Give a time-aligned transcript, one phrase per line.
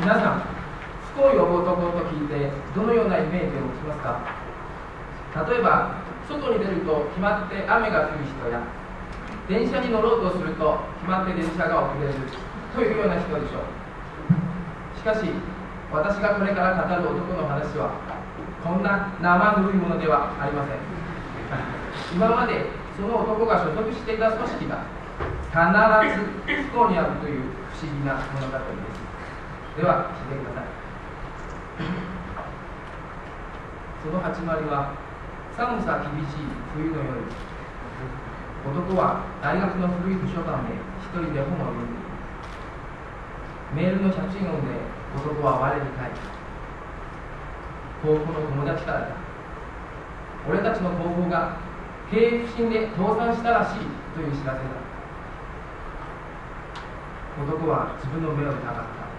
[0.00, 4.20] 追う男と聞いてどのようなイメージを持ちますか？
[5.50, 8.62] 例えば外に出ると決まって雨が降る人や
[9.48, 12.14] 電車に乗ろうとすると決まって電車が遅れる
[12.74, 13.64] というような人でしょう。
[14.96, 15.28] しかし
[15.92, 17.90] 私がこれから語る男の話は
[18.64, 20.78] こんな生ぬるいものではありません。
[22.14, 22.64] 今まで
[22.96, 24.84] その男が所属していた組織が
[25.50, 25.60] 必
[26.14, 26.24] ず
[26.70, 27.42] 不幸にあるという
[27.74, 28.89] 不思議な物語です
[29.76, 30.70] では聞いてください。
[34.02, 34.94] その始まりは
[35.56, 37.22] 寒さ厳しい冬の夜。
[38.66, 41.94] 男は大学の古い図書館で一人で本を読んで
[43.86, 43.94] いる。
[43.94, 44.72] メールの着信音で
[45.14, 46.20] 男は我に返った。
[48.02, 49.16] 高校の友達からだ。
[50.48, 51.56] 俺たちの高校が
[52.10, 54.64] 経営不振で倒産したらしいという知らせだ。
[57.44, 59.09] 男は自分の目を疑った。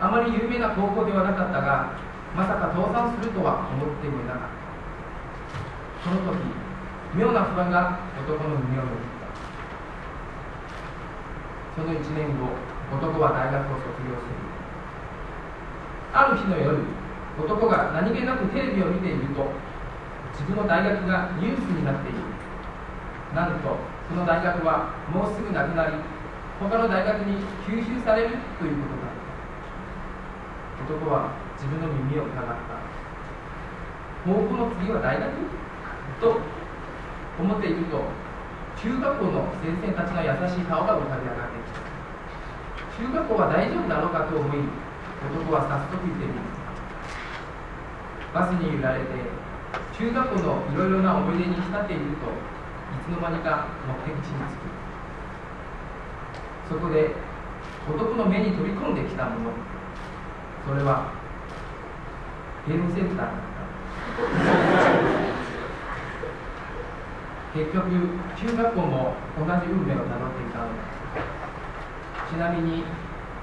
[0.00, 1.92] あまり有名な高校ではなかったが
[2.34, 4.56] まさか倒産するとは思ってもいなかっ
[6.02, 6.08] た。
[6.08, 6.40] その時
[7.14, 9.28] 妙な不安が男の胸をよぎった。
[11.76, 12.48] その1年後
[12.96, 14.40] 男は大学を卒業する。
[16.12, 16.80] ある日の夜
[17.38, 19.52] 男が何気なくテレビを見ていると
[20.32, 22.18] 自分の大学がニュースになっている。
[23.34, 23.76] なんと
[24.08, 25.92] その大学はもうすぐなくなり
[26.58, 29.10] 他の大学に吸収されるということだ
[30.88, 32.80] 男は自分の耳を疑った。
[34.24, 35.32] 高校の次は大学？
[36.20, 36.36] と
[37.40, 38.04] 思っていると
[38.76, 41.80] 中学校の先生たちの優しい顔が浮かび上がってきた。
[43.00, 44.60] 中学校は大丈夫だろうかと思い
[45.24, 46.40] 男は早速行ってみる。
[48.32, 49.08] バスに揺られて
[49.96, 54.68] 中学校のいろいろな思い出に浸っているといつの間にか目的地に着く。
[56.68, 57.16] そこで
[57.88, 59.56] 男の目に飛び込んできたもの。
[60.66, 61.12] それは
[62.66, 63.30] ゲームセンターだった。
[67.52, 67.90] 結局
[68.36, 70.64] 中学校も同じ運命をたどっていたの。
[70.66, 70.70] だ
[72.30, 72.84] ちなみに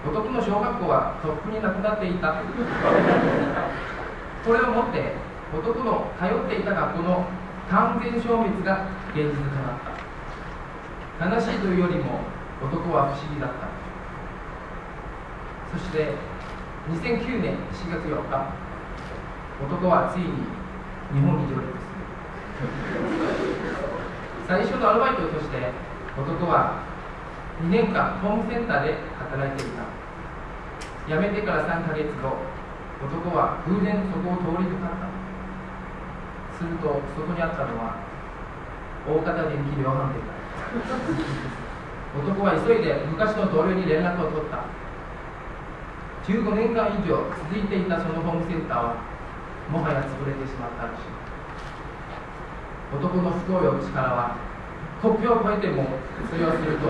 [0.07, 2.35] 男の小学校はとっくになくなっていた。
[4.45, 5.11] これをもって
[5.53, 7.25] 男の通っていた学校の
[7.69, 9.83] 完全消滅が現実となっ
[11.19, 11.35] た。
[11.35, 12.21] 悲しいというよりも
[12.63, 13.67] 男は不思議だった。
[15.77, 16.15] そして
[16.87, 18.31] 2009年4月4日
[19.59, 20.25] 男はついに
[21.11, 21.99] 日本に上陸する。
[24.47, 25.57] 最初のアルバイトとして
[26.15, 26.83] 男は
[27.61, 29.83] 2年間ホームセンターで働いていた。
[31.07, 32.39] 辞めてから3ヶ月後
[33.03, 35.11] 男は偶然そこを通りかかった。
[36.55, 37.99] するとそこにあったのは
[39.05, 40.31] 大型電気量販店だ
[42.15, 44.86] 男は急いで昔の同僚に連絡を取った。
[46.27, 48.99] 15年間以上続いていたそのホームセンターは
[49.71, 51.03] もはや潰れてしまったらしい
[52.91, 54.35] 男の不幸よ力は
[55.01, 55.87] 国境を越えても
[56.27, 56.87] 通用すると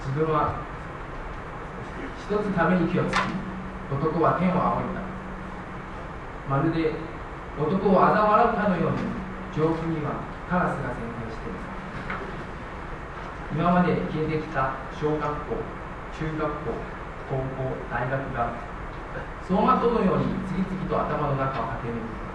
[0.00, 0.64] 自分は
[2.18, 2.68] 一つた。
[2.68, 3.18] めに気をつき
[3.92, 5.02] 男は天を仰いだ。
[6.48, 6.94] まるで
[7.60, 8.98] 男を嘲笑うかのように
[9.54, 11.79] 上空にはカラスが旋回している
[13.52, 15.26] 今まで消えてきた小学校
[16.14, 16.50] 中学校
[17.30, 18.54] 高校大学が
[19.42, 22.30] 走馬灯のように次々と頭の中を駆け抜け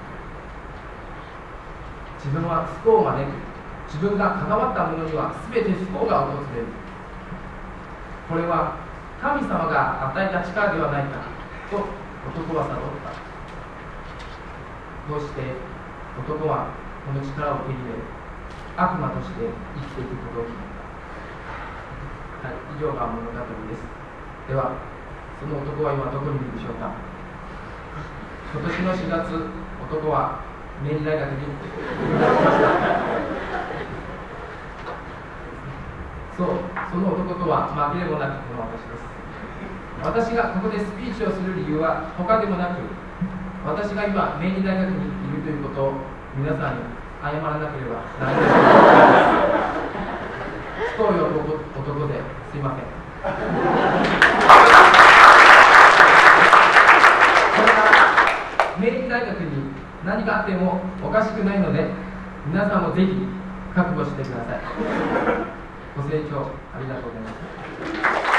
[2.25, 3.33] 自分は不幸を招く
[3.85, 6.67] 自分が関わったものには全て不幸が訪れる。
[8.27, 8.81] これは
[9.21, 11.29] 神様が与えた力ではないか
[11.69, 13.13] と男は悟った。
[15.07, 15.53] どうして
[16.17, 16.73] 男は
[17.05, 18.01] この力を手に入れ
[18.75, 19.45] 悪魔として
[19.77, 20.74] 生きていくことを決めた、はい、以
[22.79, 23.83] 上が物語です。
[24.47, 24.75] では
[25.39, 26.91] その男は今どこにいるでしょうか？
[28.53, 29.35] 今年の4月
[29.91, 30.39] 男は
[30.83, 31.45] 明治大学に
[36.37, 36.47] そう
[36.91, 39.05] その男とは紛れもなくこの私です。
[40.03, 42.79] 私がここでスピーチをする理由は他でもなく
[43.65, 45.93] 私が今明治大学にいるということを
[46.37, 46.83] 皆さんに
[47.23, 49.84] 謝らなければならない
[50.95, 52.13] 不幸よ男で
[52.51, 52.85] すいません。
[52.85, 53.27] こ
[57.65, 57.83] れは
[58.79, 59.73] 明治大学に
[60.05, 61.89] 何かあってもおかしくないので
[62.47, 63.27] 皆さんもぜひ
[63.75, 64.61] 覚悟してください。
[65.97, 67.35] ご清聴ありがとうございまし
[68.29, 68.34] た